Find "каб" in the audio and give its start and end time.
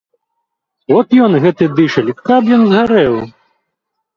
2.31-2.51